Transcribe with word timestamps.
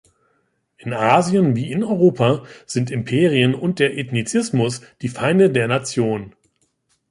In 0.77 0.93
Asien 0.93 1.55
wie 1.55 1.71
in 1.71 1.83
Europa 1.83 2.43
sind 2.65 2.89
Imperien 2.89 3.53
und 3.53 3.77
der 3.77 3.99
Ethnizismus 3.99 4.81
die 5.03 5.09
Feinde 5.09 5.51
der 5.51 5.67
Nation. 5.67 6.33